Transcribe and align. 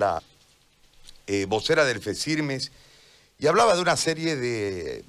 la 0.00 0.22
eh, 1.26 1.44
vocera 1.46 1.84
del 1.84 2.00
FECIRMES 2.00 2.72
y 3.38 3.46
hablaba 3.46 3.76
de 3.76 3.82
una 3.82 3.96
serie 3.96 4.34
de, 4.34 5.04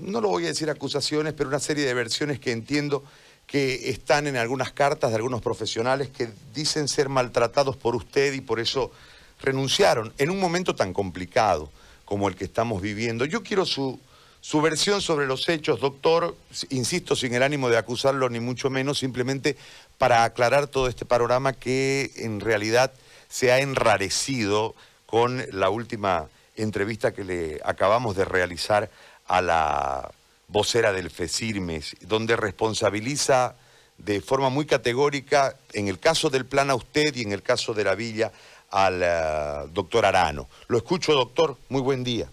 no 0.00 0.20
lo 0.20 0.28
voy 0.28 0.44
a 0.44 0.48
decir 0.48 0.70
acusaciones, 0.70 1.34
pero 1.34 1.48
una 1.48 1.58
serie 1.58 1.84
de 1.84 1.92
versiones 1.92 2.38
que 2.38 2.52
entiendo 2.52 3.04
que 3.46 3.90
están 3.90 4.26
en 4.26 4.36
algunas 4.36 4.72
cartas 4.72 5.10
de 5.10 5.16
algunos 5.16 5.42
profesionales 5.42 6.08
que 6.08 6.28
dicen 6.54 6.86
ser 6.86 7.08
maltratados 7.08 7.76
por 7.76 7.96
usted 7.96 8.32
y 8.32 8.40
por 8.40 8.60
eso 8.60 8.92
renunciaron 9.40 10.12
en 10.18 10.30
un 10.30 10.38
momento 10.38 10.74
tan 10.74 10.92
complicado 10.92 11.70
como 12.04 12.28
el 12.28 12.36
que 12.36 12.44
estamos 12.44 12.80
viviendo. 12.80 13.24
Yo 13.24 13.42
quiero 13.42 13.66
su, 13.66 13.98
su 14.40 14.60
versión 14.62 15.02
sobre 15.02 15.26
los 15.26 15.48
hechos, 15.48 15.80
doctor, 15.80 16.36
insisto, 16.70 17.16
sin 17.16 17.34
el 17.34 17.42
ánimo 17.42 17.68
de 17.68 17.76
acusarlo 17.76 18.28
ni 18.28 18.38
mucho 18.38 18.70
menos, 18.70 18.98
simplemente 18.98 19.56
para 19.98 20.24
aclarar 20.24 20.68
todo 20.68 20.86
este 20.86 21.04
panorama 21.04 21.54
que 21.54 22.12
en 22.16 22.40
realidad 22.40 22.92
se 23.28 23.52
ha 23.52 23.60
enrarecido 23.60 24.74
con 25.06 25.42
la 25.52 25.70
última 25.70 26.28
entrevista 26.56 27.12
que 27.12 27.24
le 27.24 27.60
acabamos 27.64 28.16
de 28.16 28.24
realizar 28.24 28.90
a 29.26 29.40
la 29.40 30.10
vocera 30.48 30.92
del 30.92 31.10
FECIRMES, 31.10 31.96
donde 32.00 32.36
responsabiliza 32.36 33.54
de 33.98 34.20
forma 34.20 34.48
muy 34.48 34.64
categórica, 34.64 35.56
en 35.72 35.88
el 35.88 35.98
caso 35.98 36.30
del 36.30 36.46
plan 36.46 36.70
a 36.70 36.74
usted 36.74 37.14
y 37.14 37.22
en 37.22 37.32
el 37.32 37.42
caso 37.42 37.74
de 37.74 37.84
la 37.84 37.94
villa, 37.94 38.32
al 38.70 39.00
eh, 39.02 39.68
doctor 39.72 40.06
Arano. 40.06 40.48
Lo 40.68 40.78
escucho, 40.78 41.12
doctor. 41.14 41.56
Muy 41.68 41.80
buen 41.80 42.04
día. 42.04 42.28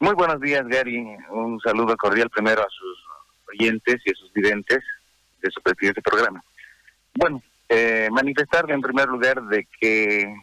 Muy 0.00 0.14
buenos 0.14 0.40
días, 0.40 0.66
Gary. 0.68 0.98
Un 1.30 1.58
saludo 1.60 1.96
cordial 1.96 2.30
primero 2.30 2.62
a 2.62 2.68
sus 2.68 2.98
oyentes 3.48 3.96
y 4.04 4.10
a 4.10 4.14
sus 4.14 4.32
videntes 4.32 4.78
de 5.42 5.50
su 5.50 5.60
presidente 5.60 6.02
programa. 6.02 6.42
Bueno, 7.14 7.42
eh, 7.68 8.08
manifestarle 8.10 8.74
en 8.74 8.80
primer 8.80 9.08
lugar 9.08 9.42
de 9.44 9.66
que 9.80 10.34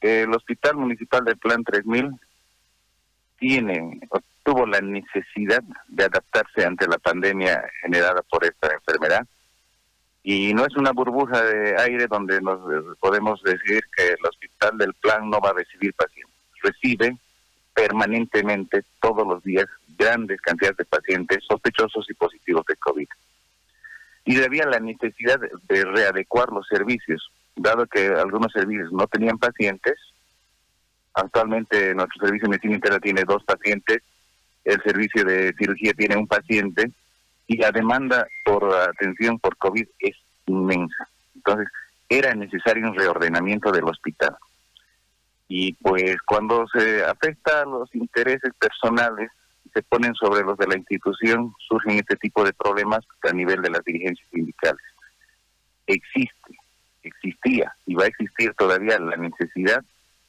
el 0.00 0.34
Hospital 0.34 0.76
Municipal 0.76 1.24
del 1.24 1.36
Plan 1.36 1.64
3000 1.64 2.10
tiene 3.38 4.00
o 4.10 4.20
tuvo 4.42 4.66
la 4.66 4.80
necesidad 4.80 5.62
de 5.88 6.04
adaptarse 6.04 6.64
ante 6.64 6.86
la 6.86 6.98
pandemia 6.98 7.62
generada 7.82 8.22
por 8.22 8.44
esta 8.44 8.72
enfermedad 8.72 9.26
y 10.22 10.52
no 10.52 10.66
es 10.66 10.76
una 10.76 10.92
burbuja 10.92 11.42
de 11.42 11.80
aire 11.80 12.06
donde 12.06 12.40
nos 12.40 12.60
podemos 12.98 13.42
decir 13.42 13.82
que 13.96 14.08
el 14.08 14.26
hospital 14.28 14.76
del 14.76 14.94
plan 14.94 15.28
no 15.30 15.40
va 15.40 15.50
a 15.50 15.54
recibir 15.54 15.94
pacientes. 15.94 16.36
Recibe 16.62 17.16
permanentemente 17.74 18.82
todos 19.00 19.26
los 19.26 19.42
días 19.42 19.66
grandes 19.96 20.40
cantidades 20.40 20.76
de 20.76 20.84
pacientes 20.84 21.38
sospechosos 21.48 22.06
y 22.10 22.14
positivos 22.14 22.64
de 22.66 22.76
COVID. 22.76 23.08
Y 24.24 24.40
había 24.42 24.66
la 24.66 24.80
necesidad 24.80 25.40
de 25.40 25.84
readecuar 25.84 26.50
los 26.50 26.66
servicios, 26.66 27.30
dado 27.56 27.86
que 27.86 28.08
algunos 28.08 28.52
servicios 28.52 28.92
no 28.92 29.06
tenían 29.06 29.38
pacientes. 29.38 29.94
Actualmente 31.14 31.94
nuestro 31.94 32.26
servicio 32.26 32.44
de 32.46 32.50
medicina 32.50 32.74
interna 32.74 33.00
tiene 33.00 33.24
dos 33.24 33.42
pacientes, 33.44 34.02
el 34.64 34.80
servicio 34.82 35.24
de 35.24 35.54
cirugía 35.58 35.92
tiene 35.94 36.16
un 36.16 36.26
paciente 36.26 36.92
y 37.46 37.56
la 37.56 37.72
demanda 37.72 38.26
por 38.44 38.72
atención 38.74 39.38
por 39.38 39.56
COVID 39.56 39.86
es 39.98 40.16
inmensa. 40.46 41.08
Entonces, 41.34 41.68
era 42.08 42.34
necesario 42.34 42.88
un 42.88 42.94
reordenamiento 42.94 43.72
del 43.72 43.84
hospital. 43.84 44.36
Y 45.48 45.72
pues 45.74 46.16
cuando 46.26 46.66
se 46.68 47.04
afecta 47.04 47.64
los 47.64 47.92
intereses 47.94 48.52
personales, 48.58 49.30
se 49.72 49.82
ponen 49.82 50.14
sobre 50.14 50.42
los 50.42 50.56
de 50.58 50.66
la 50.66 50.76
institución, 50.76 51.54
surgen 51.68 51.98
este 51.98 52.16
tipo 52.16 52.44
de 52.44 52.52
problemas 52.52 53.00
a 53.22 53.32
nivel 53.32 53.62
de 53.62 53.70
las 53.70 53.84
dirigencias 53.84 54.28
sindicales. 54.30 54.82
Existe, 55.86 56.58
existía 57.02 57.74
y 57.86 57.94
va 57.94 58.04
a 58.04 58.08
existir 58.08 58.54
todavía 58.54 58.98
la 58.98 59.16
necesidad 59.16 59.84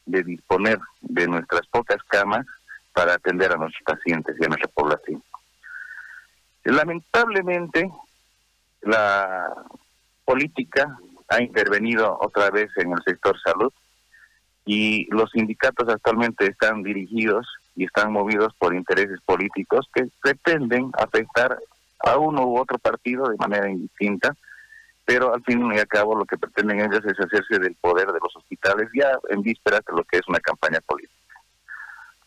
de 0.05 0.23
disponer 0.23 0.79
de 1.01 1.27
nuestras 1.27 1.67
pocas 1.67 2.01
camas 2.07 2.45
para 2.93 3.13
atender 3.13 3.51
a 3.51 3.57
nuestros 3.57 3.83
pacientes 3.83 4.35
y 4.39 4.45
a 4.45 4.47
nuestra 4.47 4.69
población. 4.69 5.23
Lamentablemente, 6.63 7.89
la 8.81 9.53
política 10.25 10.97
ha 11.29 11.41
intervenido 11.41 12.17
otra 12.19 12.49
vez 12.49 12.69
en 12.77 12.91
el 12.91 12.99
sector 13.05 13.39
salud 13.39 13.71
y 14.65 15.07
los 15.11 15.31
sindicatos 15.31 15.89
actualmente 15.89 16.45
están 16.45 16.83
dirigidos 16.83 17.47
y 17.81 17.85
están 17.85 18.13
movidos 18.13 18.53
por 18.59 18.75
intereses 18.75 19.19
políticos 19.25 19.89
que 19.91 20.07
pretenden 20.21 20.91
afectar 20.99 21.57
a 22.05 22.17
uno 22.17 22.45
u 22.45 22.59
otro 22.59 22.77
partido 22.77 23.27
de 23.27 23.37
manera 23.37 23.71
indistinta, 23.71 24.35
pero 25.03 25.33
al 25.33 25.43
fin 25.43 25.65
y 25.73 25.79
al 25.79 25.87
cabo 25.87 26.15
lo 26.15 26.25
que 26.25 26.37
pretenden 26.37 26.79
ellos 26.79 27.03
es 27.03 27.19
hacerse 27.19 27.57
del 27.57 27.73
poder 27.81 28.05
de 28.11 28.19
los 28.21 28.35
hospitales 28.35 28.87
ya 28.93 29.17
en 29.29 29.41
vísperas 29.41 29.81
de 29.87 29.97
lo 29.97 30.03
que 30.03 30.17
es 30.17 30.27
una 30.27 30.39
campaña 30.39 30.79
política. 30.81 31.15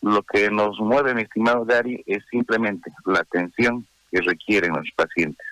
Lo 0.01 0.23
que 0.23 0.51
nos 0.51 0.77
mueve, 0.77 1.15
mi 1.15 1.21
estimado 1.21 1.63
Gary, 1.63 2.03
es 2.05 2.25
simplemente 2.29 2.91
la 3.05 3.19
atención 3.19 3.87
que 4.11 4.19
requieren 4.19 4.73
los 4.73 4.91
pacientes, 4.93 5.47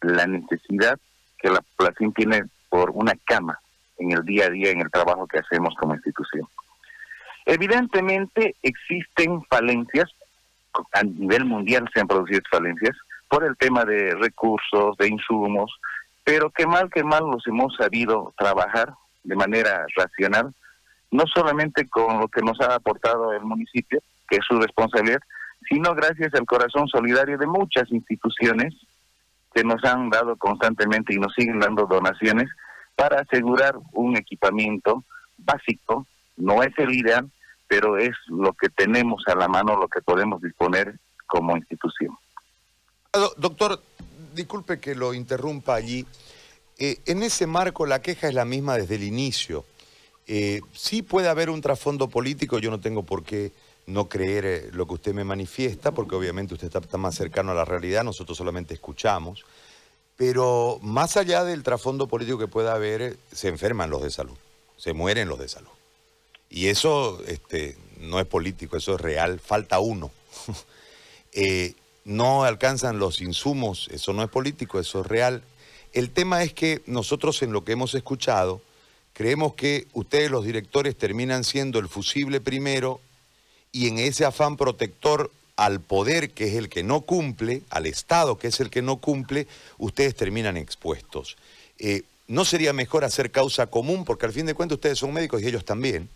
la 0.00 0.26
necesidad 0.26 0.98
que 1.38 1.48
la 1.48 1.62
población 1.76 2.12
tiene 2.12 2.42
por 2.68 2.90
una 2.90 3.12
cama 3.24 3.56
en 3.98 4.10
el 4.10 4.24
día 4.24 4.46
a 4.46 4.50
día, 4.50 4.72
en 4.72 4.80
el 4.80 4.90
trabajo 4.90 5.28
que 5.28 5.38
hacemos 5.38 5.76
como 5.76 5.94
institución. 5.94 6.48
Evidentemente 7.46 8.56
existen 8.62 9.42
falencias, 9.44 10.10
a 10.92 11.02
nivel 11.02 11.44
mundial 11.44 11.88
se 11.92 12.00
han 12.00 12.08
producido 12.08 12.40
falencias, 12.50 12.96
por 13.28 13.44
el 13.44 13.56
tema 13.56 13.84
de 13.84 14.14
recursos, 14.14 14.96
de 14.96 15.08
insumos, 15.08 15.72
pero 16.22 16.50
que 16.50 16.66
mal 16.66 16.90
que 16.90 17.04
mal 17.04 17.24
los 17.24 17.46
hemos 17.46 17.74
sabido 17.76 18.32
trabajar 18.36 18.94
de 19.22 19.36
manera 19.36 19.86
racional, 19.96 20.54
no 21.10 21.24
solamente 21.32 21.88
con 21.88 22.20
lo 22.20 22.28
que 22.28 22.42
nos 22.42 22.60
ha 22.60 22.74
aportado 22.74 23.32
el 23.32 23.42
municipio, 23.42 24.00
que 24.28 24.36
es 24.36 24.44
su 24.46 24.58
responsabilidad, 24.58 25.20
sino 25.68 25.94
gracias 25.94 26.34
al 26.34 26.46
corazón 26.46 26.88
solidario 26.88 27.38
de 27.38 27.46
muchas 27.46 27.90
instituciones 27.90 28.74
que 29.54 29.64
nos 29.64 29.82
han 29.84 30.10
dado 30.10 30.36
constantemente 30.36 31.14
y 31.14 31.18
nos 31.18 31.32
siguen 31.34 31.60
dando 31.60 31.86
donaciones 31.86 32.48
para 32.96 33.20
asegurar 33.20 33.76
un 33.92 34.16
equipamiento 34.16 35.04
básico, 35.38 36.06
no 36.36 36.62
es 36.62 36.76
el 36.78 36.92
ideal, 36.92 37.30
pero 37.74 37.98
es 37.98 38.14
lo 38.28 38.52
que 38.52 38.68
tenemos 38.68 39.24
a 39.26 39.34
la 39.34 39.48
mano, 39.48 39.76
lo 39.76 39.88
que 39.88 40.00
podemos 40.00 40.40
disponer 40.40 41.00
como 41.26 41.56
institución. 41.56 42.16
Doctor, 43.36 43.82
disculpe 44.32 44.78
que 44.78 44.94
lo 44.94 45.12
interrumpa 45.12 45.74
allí. 45.74 46.06
Eh, 46.78 47.00
en 47.06 47.24
ese 47.24 47.48
marco 47.48 47.84
la 47.84 48.00
queja 48.00 48.28
es 48.28 48.34
la 48.34 48.44
misma 48.44 48.76
desde 48.76 48.94
el 48.94 49.02
inicio. 49.02 49.64
Eh, 50.28 50.60
sí 50.72 51.02
puede 51.02 51.28
haber 51.28 51.50
un 51.50 51.60
trasfondo 51.60 52.08
político, 52.08 52.60
yo 52.60 52.70
no 52.70 52.78
tengo 52.78 53.02
por 53.02 53.24
qué 53.24 53.50
no 53.86 54.08
creer 54.08 54.44
eh, 54.44 54.68
lo 54.70 54.86
que 54.86 54.94
usted 54.94 55.12
me 55.12 55.24
manifiesta, 55.24 55.90
porque 55.90 56.14
obviamente 56.14 56.54
usted 56.54 56.72
está, 56.72 56.96
más 56.96 57.16
cercano 57.16 57.50
a 57.50 57.56
la 57.56 57.64
realidad, 57.64 58.04
nosotros 58.04 58.38
solamente 58.38 58.72
escuchamos. 58.72 59.44
Pero 60.16 60.78
más 60.80 61.16
allá 61.16 61.42
del 61.42 61.64
trasfondo 61.64 62.06
político 62.06 62.38
que 62.38 62.46
pueda 62.46 62.72
haber, 62.74 63.16
se 63.32 63.48
enferman 63.48 63.90
los 63.90 64.00
de 64.00 64.10
salud, 64.10 64.36
se 64.76 64.92
mueren 64.92 65.28
los 65.28 65.40
de 65.40 65.48
salud. 65.48 65.70
Y 66.54 66.68
eso 66.68 67.20
este, 67.26 67.76
no 67.98 68.20
es 68.20 68.26
político, 68.26 68.76
eso 68.76 68.94
es 68.94 69.00
real, 69.00 69.40
falta 69.40 69.80
uno. 69.80 70.10
Eh, 71.36 71.74
no 72.04 72.44
alcanzan 72.44 73.00
los 73.00 73.20
insumos, 73.20 73.88
eso 73.90 74.12
no 74.12 74.22
es 74.22 74.30
político, 74.30 74.78
eso 74.78 75.00
es 75.00 75.06
real. 75.08 75.42
El 75.92 76.10
tema 76.10 76.44
es 76.44 76.52
que 76.52 76.80
nosotros 76.86 77.42
en 77.42 77.50
lo 77.50 77.64
que 77.64 77.72
hemos 77.72 77.92
escuchado, 77.96 78.62
creemos 79.14 79.54
que 79.54 79.88
ustedes 79.94 80.30
los 80.30 80.44
directores 80.44 80.96
terminan 80.96 81.42
siendo 81.42 81.80
el 81.80 81.88
fusible 81.88 82.40
primero 82.40 83.00
y 83.72 83.88
en 83.88 83.98
ese 83.98 84.24
afán 84.24 84.56
protector 84.56 85.32
al 85.56 85.80
poder, 85.80 86.30
que 86.30 86.44
es 86.44 86.54
el 86.54 86.68
que 86.68 86.84
no 86.84 87.00
cumple, 87.00 87.62
al 87.68 87.86
Estado, 87.86 88.38
que 88.38 88.46
es 88.46 88.60
el 88.60 88.70
que 88.70 88.80
no 88.80 88.98
cumple, 88.98 89.48
ustedes 89.78 90.14
terminan 90.14 90.56
expuestos. 90.56 91.36
Eh, 91.80 92.04
¿No 92.28 92.44
sería 92.44 92.72
mejor 92.72 93.02
hacer 93.02 93.32
causa 93.32 93.66
común, 93.66 94.04
porque 94.04 94.26
al 94.26 94.32
fin 94.32 94.46
de 94.46 94.54
cuentas 94.54 94.76
ustedes 94.76 95.00
son 95.00 95.12
médicos 95.12 95.42
y 95.42 95.48
ellos 95.48 95.64
también, 95.64 96.08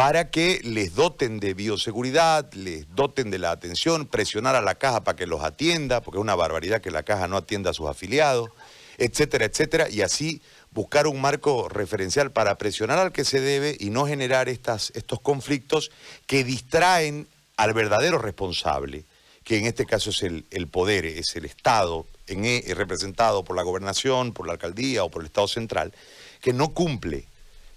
para 0.00 0.30
que 0.30 0.62
les 0.64 0.94
doten 0.94 1.40
de 1.40 1.52
bioseguridad, 1.52 2.50
les 2.54 2.86
doten 2.94 3.30
de 3.30 3.38
la 3.38 3.50
atención, 3.50 4.06
presionar 4.06 4.56
a 4.56 4.62
la 4.62 4.76
caja 4.76 5.04
para 5.04 5.14
que 5.14 5.26
los 5.26 5.44
atienda, 5.44 6.00
porque 6.00 6.16
es 6.16 6.22
una 6.22 6.34
barbaridad 6.34 6.80
que 6.80 6.90
la 6.90 7.02
caja 7.02 7.28
no 7.28 7.36
atienda 7.36 7.68
a 7.68 7.74
sus 7.74 7.86
afiliados, 7.86 8.48
etcétera, 8.96 9.44
etcétera, 9.44 9.90
y 9.90 10.00
así 10.00 10.40
buscar 10.70 11.06
un 11.06 11.20
marco 11.20 11.68
referencial 11.68 12.32
para 12.32 12.56
presionar 12.56 12.98
al 12.98 13.12
que 13.12 13.26
se 13.26 13.42
debe 13.42 13.76
y 13.78 13.90
no 13.90 14.06
generar 14.06 14.48
estas, 14.48 14.90
estos 14.94 15.20
conflictos 15.20 15.90
que 16.26 16.44
distraen 16.44 17.28
al 17.58 17.74
verdadero 17.74 18.16
responsable, 18.16 19.04
que 19.44 19.58
en 19.58 19.66
este 19.66 19.84
caso 19.84 20.08
es 20.08 20.22
el, 20.22 20.68
poder, 20.68 21.04
es 21.04 21.36
el 21.36 21.44
Estado, 21.44 22.06
en, 22.26 22.46
e, 22.46 22.64
representado 22.74 23.44
por 23.44 23.54
la 23.54 23.64
gobernación, 23.64 24.32
por 24.32 24.46
la 24.46 24.54
alcaldía 24.54 25.04
o 25.04 25.10
por 25.10 25.20
el 25.20 25.26
Estado 25.26 25.48
central, 25.48 25.92
que 26.40 26.54
no 26.54 26.68
cumple. 26.68 27.26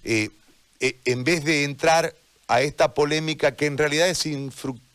Eh, 0.05 0.29
en 1.05 1.23
vez 1.23 1.43
de 1.43 1.63
entrar 1.63 2.13
a 2.47 2.61
esta 2.61 2.93
polémica 2.93 3.55
que 3.55 3.65
en 3.65 3.77
realidad 3.77 4.09
es 4.09 4.25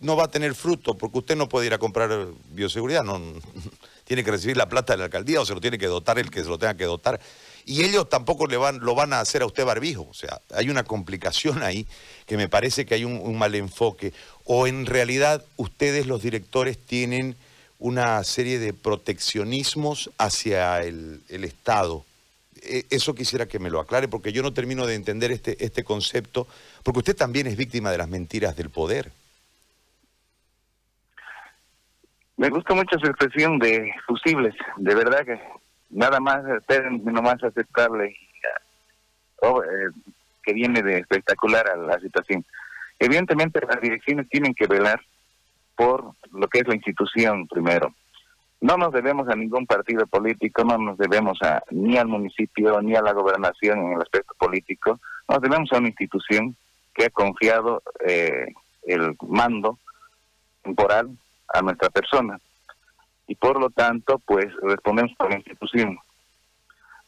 no 0.00 0.16
va 0.16 0.24
a 0.24 0.30
tener 0.30 0.54
fruto, 0.54 0.94
porque 0.94 1.18
usted 1.18 1.36
no 1.36 1.48
puede 1.48 1.66
ir 1.66 1.74
a 1.74 1.78
comprar 1.78 2.28
bioseguridad, 2.50 3.04
no, 3.04 3.20
tiene 4.04 4.22
que 4.24 4.30
recibir 4.30 4.56
la 4.56 4.68
plata 4.68 4.92
de 4.92 4.98
la 4.98 5.04
alcaldía 5.04 5.40
o 5.40 5.46
se 5.46 5.54
lo 5.54 5.60
tiene 5.60 5.78
que 5.78 5.86
dotar 5.86 6.18
el 6.18 6.30
que 6.30 6.42
se 6.42 6.48
lo 6.48 6.58
tenga 6.58 6.76
que 6.76 6.84
dotar 6.84 7.20
y 7.68 7.84
ellos 7.84 8.08
tampoco 8.08 8.46
le 8.46 8.56
van, 8.56 8.80
lo 8.80 8.94
van 8.94 9.12
a 9.12 9.20
hacer 9.20 9.42
a 9.42 9.46
usted 9.46 9.66
barbijo. 9.66 10.06
O 10.10 10.14
sea, 10.14 10.40
hay 10.54 10.70
una 10.70 10.84
complicación 10.84 11.62
ahí 11.62 11.86
que 12.24 12.38
me 12.38 12.48
parece 12.48 12.86
que 12.86 12.94
hay 12.94 13.04
un, 13.04 13.36
mal 13.36 13.54
enfoque. 13.54 14.14
O 14.44 14.66
en 14.66 14.86
realidad 14.86 15.44
ustedes 15.58 16.06
los 16.06 16.22
directores 16.22 16.78
tienen 16.78 17.36
una 17.78 18.24
serie 18.24 18.58
de 18.58 18.72
proteccionismos 18.72 20.08
hacia 20.16 20.80
el, 20.80 21.20
Estado. 21.28 22.06
E, 22.62 22.86
eso 22.90 23.14
quisiera 23.14 23.46
que 23.46 23.58
me 23.58 23.70
lo 23.70 23.80
aclare 23.80 24.08
porque 24.08 24.32
yo 24.32 24.42
no 24.42 24.52
termino 24.52 24.86
de 24.86 24.94
entender 24.94 25.30
este, 25.30 25.62
este 25.64 25.84
concepto, 25.84 26.46
porque 26.82 27.00
usted 27.00 27.16
también 27.16 27.46
es 27.46 27.56
víctima 27.56 27.90
de 27.90 27.98
las 27.98 28.08
mentiras 28.08 28.56
del 28.56 28.70
poder. 28.70 29.10
Me 32.36 32.50
gusta 32.50 32.74
mucho 32.74 32.98
su 32.98 33.06
expresión 33.06 33.58
de 33.58 33.92
fusibles, 34.06 34.54
de 34.76 34.94
verdad 34.94 35.24
que 35.24 35.40
nada 35.90 36.20
más, 36.20 36.42
nomás 37.02 37.42
aceptarle 37.42 38.16
oh, 39.42 39.62
eh, 39.62 39.90
que 40.42 40.52
viene 40.52 40.82
de 40.82 40.98
espectacular 40.98 41.68
a 41.68 41.76
la 41.76 41.98
situación. 41.98 42.44
Evidentemente 42.98 43.60
las 43.66 43.80
direcciones 43.80 44.28
tienen 44.28 44.54
que 44.54 44.66
velar 44.66 45.00
por 45.76 46.12
lo 46.32 46.48
que 46.48 46.60
es 46.60 46.68
la 46.68 46.74
institución 46.74 47.46
primero. 47.46 47.94
No 48.60 48.76
nos 48.76 48.92
debemos 48.92 49.28
a 49.28 49.36
ningún 49.36 49.66
partido 49.66 50.06
político, 50.06 50.64
no 50.64 50.78
nos 50.78 50.98
debemos 50.98 51.38
a, 51.42 51.62
ni 51.70 51.96
al 51.96 52.08
municipio 52.08 52.80
ni 52.82 52.96
a 52.96 53.02
la 53.02 53.12
gobernación 53.12 53.78
en 53.78 53.92
el 53.92 54.02
aspecto 54.02 54.34
político, 54.36 54.98
nos 55.28 55.40
debemos 55.40 55.72
a 55.72 55.78
una 55.78 55.88
institución 55.88 56.56
que 56.92 57.04
ha 57.04 57.10
confiado 57.10 57.82
eh, 58.04 58.46
el 58.82 59.16
mando 59.28 59.78
temporal 60.62 61.10
a 61.54 61.62
nuestra 61.62 61.88
persona 61.90 62.40
y 63.28 63.34
por 63.34 63.60
lo 63.60 63.70
tanto, 63.70 64.18
pues 64.18 64.46
respondemos 64.62 65.12
por 65.16 65.30
la 65.30 65.36
institución. 65.36 65.98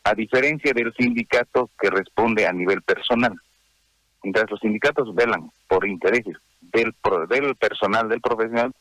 A 0.05 0.15
diferencia 0.15 0.73
del 0.75 0.95
sindicato 0.95 1.71
que 1.81 1.91
responde 1.91 2.47
a 2.47 2.53
nivel 2.53 2.83
personal. 2.83 3.35
Mientras 4.23 4.51
los 4.51 4.61
sindicatos 4.61 5.15
velan 5.15 5.51
por 5.67 5.87
intereses 5.87 6.37
del, 6.61 6.95
del 7.29 7.57
personal, 7.57 8.09
del 8.09 8.21
profesional, 8.21 8.73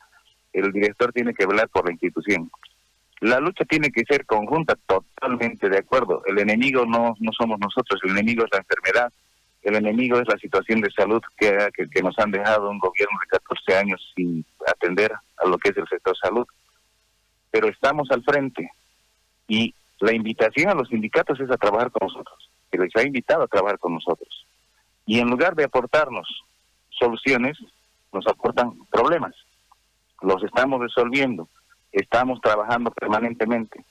el 0.53 0.71
director 0.71 1.11
tiene 1.13 1.33
que 1.33 1.45
velar 1.45 1.69
por 1.69 1.85
la 1.85 1.91
institución. 1.91 2.49
La 3.21 3.39
lucha 3.39 3.65
tiene 3.65 3.91
que 3.91 4.03
ser 4.07 4.25
conjunta, 4.25 4.75
totalmente 4.87 5.69
de 5.69 5.79
acuerdo. 5.79 6.23
El 6.25 6.39
enemigo 6.39 6.85
no, 6.85 7.15
no 7.19 7.31
somos 7.37 7.59
nosotros, 7.59 7.99
el 8.03 8.11
enemigo 8.11 8.45
es 8.45 8.49
la 8.51 8.59
enfermedad, 8.59 9.11
el 9.61 9.75
enemigo 9.75 10.19
es 10.19 10.27
la 10.27 10.37
situación 10.37 10.79
de 10.81 10.89
salud 10.91 11.21
que, 11.37 11.55
que, 11.73 12.01
nos 12.01 12.17
han 12.17 12.31
dejado 12.31 12.69
un 12.69 12.79
gobierno 12.79 13.17
de 13.21 13.37
14 13.37 13.77
años 13.77 14.13
sin 14.15 14.45
atender 14.65 15.11
a 15.37 15.47
lo 15.47 15.57
que 15.57 15.69
es 15.69 15.77
el 15.77 15.87
sector 15.89 16.15
salud 16.17 16.47
pero 17.51 17.67
estamos 17.67 18.09
al 18.11 18.23
frente 18.23 18.71
y 19.47 19.73
la 19.99 20.13
invitación 20.13 20.69
a 20.69 20.73
los 20.73 20.87
sindicatos 20.89 21.39
es 21.39 21.49
a 21.51 21.57
trabajar 21.57 21.91
con 21.91 22.07
nosotros, 22.07 22.49
que 22.71 22.77
les 22.77 22.95
ha 22.95 23.03
invitado 23.03 23.43
a 23.43 23.47
trabajar 23.47 23.79
con 23.79 23.93
nosotros. 23.93 24.45
Y 25.05 25.19
en 25.19 25.29
lugar 25.29 25.55
de 25.55 25.65
aportarnos 25.65 26.27
soluciones, 26.91 27.57
nos 28.13 28.25
aportan 28.27 28.73
problemas. 28.91 29.35
Los 30.21 30.43
estamos 30.43 30.81
resolviendo, 30.81 31.47
estamos 31.91 32.39
trabajando 32.41 32.91
permanentemente. 32.91 33.83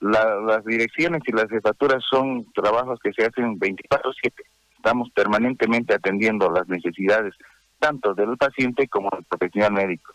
las 0.00 0.64
direcciones 0.64 1.22
y 1.26 1.32
las 1.32 1.48
jefaturas 1.48 2.02
son 2.10 2.46
trabajos 2.52 2.98
que 3.02 3.12
se 3.12 3.24
hacen 3.24 3.58
24/7. 3.58 4.42
Estamos 4.76 5.08
permanentemente 5.10 5.94
atendiendo 5.94 6.50
las 6.50 6.68
necesidades 6.68 7.34
tanto 7.78 8.14
del 8.14 8.36
paciente 8.36 8.86
como 8.88 9.10
del 9.10 9.24
profesional 9.24 9.72
médico. 9.72 10.14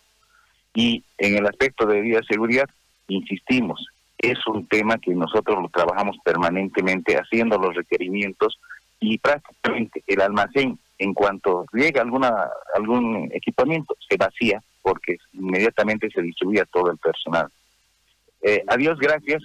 Y 0.73 1.03
en 1.17 1.37
el 1.37 1.47
aspecto 1.47 1.85
de 1.85 2.01
vida 2.01 2.21
seguridad, 2.27 2.69
insistimos, 3.07 3.87
es 4.17 4.37
un 4.47 4.67
tema 4.67 4.97
que 4.97 5.13
nosotros 5.15 5.61
lo 5.61 5.69
trabajamos 5.69 6.17
permanentemente 6.23 7.15
haciendo 7.15 7.57
los 7.57 7.75
requerimientos 7.75 8.59
y 8.99 9.17
prácticamente 9.17 10.03
el 10.07 10.21
almacén 10.21 10.77
en 10.97 11.13
cuanto 11.13 11.65
llega 11.71 12.01
alguna 12.01 12.49
algún 12.75 13.29
equipamiento 13.33 13.95
se 14.07 14.17
vacía 14.17 14.61
porque 14.89 15.17
inmediatamente 15.33 16.09
se 16.09 16.23
distribuye 16.23 16.61
a 16.61 16.65
todo 16.65 16.89
el 16.89 16.97
personal. 16.97 17.47
Eh, 18.41 18.63
gracias. 18.99 19.43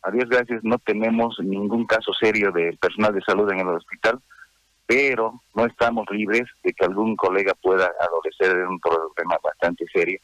Adiós, 0.00 0.28
gracias. 0.30 0.64
No 0.64 0.78
tenemos 0.78 1.38
ningún 1.40 1.84
caso 1.84 2.14
serio 2.14 2.50
de 2.52 2.74
personal 2.80 3.12
de 3.12 3.20
salud 3.20 3.52
en 3.52 3.58
el 3.58 3.68
hospital, 3.68 4.18
pero 4.86 5.42
no 5.54 5.66
estamos 5.66 6.06
libres 6.10 6.44
de 6.62 6.72
que 6.72 6.86
algún 6.86 7.16
colega 7.16 7.52
pueda 7.60 7.92
adolecer 8.00 8.56
de 8.56 8.66
un 8.66 8.80
problema 8.80 9.36
bastante 9.42 9.84
serio 9.92 10.18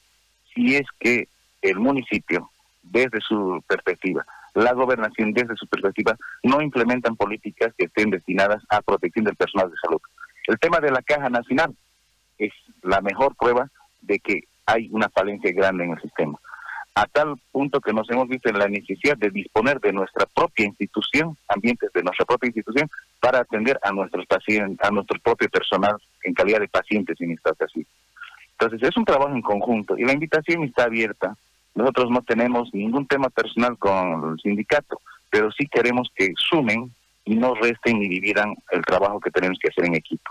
si 0.54 0.76
es 0.76 0.86
que 0.98 1.28
el 1.60 1.76
municipio 1.76 2.50
desde 2.82 3.20
su 3.20 3.62
perspectiva, 3.66 4.24
la 4.54 4.72
gobernación 4.72 5.34
desde 5.34 5.56
su 5.56 5.66
perspectiva, 5.66 6.16
no 6.42 6.62
implementan 6.62 7.16
políticas 7.16 7.74
que 7.76 7.86
estén 7.86 8.08
destinadas 8.08 8.62
a 8.70 8.80
protección 8.80 9.26
del 9.26 9.36
personal 9.36 9.70
de 9.70 9.76
salud. 9.76 10.00
El 10.46 10.58
tema 10.58 10.78
de 10.78 10.90
la 10.90 11.02
caja 11.02 11.28
nacional 11.28 11.74
es 12.38 12.52
la 12.82 13.02
mejor 13.02 13.34
prueba 13.36 13.68
de 14.00 14.20
que 14.20 14.44
hay 14.66 14.88
una 14.92 15.08
falencia 15.08 15.52
grande 15.52 15.84
en 15.84 15.92
el 15.92 16.00
sistema, 16.00 16.38
a 16.94 17.06
tal 17.06 17.34
punto 17.50 17.80
que 17.80 17.92
nos 17.92 18.08
hemos 18.10 18.28
visto 18.28 18.48
en 18.48 18.58
la 18.58 18.68
necesidad 18.68 19.16
de 19.16 19.30
disponer 19.30 19.80
de 19.80 19.92
nuestra 19.92 20.26
propia 20.26 20.66
institución, 20.66 21.36
ambientes 21.48 21.90
de 21.92 22.02
nuestra 22.02 22.24
propia 22.24 22.48
institución, 22.48 22.88
para 23.20 23.40
atender 23.40 23.78
a 23.82 23.92
nuestros 23.92 24.26
pacientes, 24.26 24.78
a 24.86 24.90
nuestro 24.90 25.18
propio 25.20 25.48
personal 25.48 25.96
en 26.22 26.34
calidad 26.34 26.60
de 26.60 26.68
pacientes 26.68 27.20
en 27.20 27.32
esta 27.32 27.50
ocasión. 27.50 27.86
Entonces 28.58 28.88
es 28.88 28.96
un 28.96 29.04
trabajo 29.04 29.34
en 29.34 29.42
conjunto 29.42 29.98
y 29.98 30.04
la 30.04 30.12
invitación 30.12 30.62
está 30.64 30.84
abierta 30.84 31.36
nosotros 31.74 32.10
no 32.10 32.22
tenemos 32.22 32.72
ningún 32.72 33.06
tema 33.06 33.28
personal 33.30 33.76
con 33.78 34.32
el 34.32 34.40
sindicato, 34.40 35.00
pero 35.30 35.50
sí 35.50 35.66
queremos 35.66 36.08
que 36.14 36.32
sumen 36.36 36.92
y 37.24 37.34
no 37.34 37.54
resten 37.54 37.98
ni 37.98 38.08
dividan 38.08 38.54
el 38.70 38.82
trabajo 38.82 39.18
que 39.20 39.30
tenemos 39.30 39.58
que 39.58 39.68
hacer 39.68 39.86
en 39.86 39.96
equipo. 39.96 40.30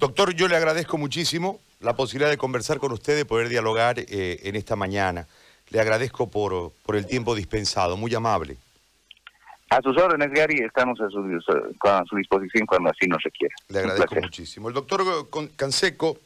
Doctor, 0.00 0.32
yo 0.32 0.48
le 0.48 0.56
agradezco 0.56 0.96
muchísimo 0.96 1.60
la 1.78 1.94
posibilidad 1.94 2.30
de 2.30 2.38
conversar 2.38 2.78
con 2.78 2.90
usted, 2.90 3.16
de 3.16 3.26
poder 3.26 3.50
dialogar 3.50 3.98
eh, 3.98 4.40
en 4.44 4.56
esta 4.56 4.74
mañana. 4.74 5.26
Le 5.68 5.78
agradezco 5.78 6.30
por, 6.30 6.72
por 6.86 6.96
el 6.96 7.04
tiempo 7.04 7.34
dispensado, 7.34 7.98
muy 7.98 8.14
amable. 8.14 8.56
A 9.68 9.82
sus 9.82 9.94
órdenes, 9.98 10.30
Gary, 10.32 10.60
estamos 10.64 10.98
a 11.02 11.10
su, 11.10 11.20
a 11.82 12.02
su 12.08 12.16
disposición 12.16 12.64
cuando 12.64 12.88
así 12.88 13.06
nos 13.06 13.22
requiera. 13.22 13.54
Le 13.68 13.78
agradezco 13.80 14.14
muchísimo. 14.14 14.68
El 14.68 14.74
doctor 14.74 15.04
Canseco 15.54 16.16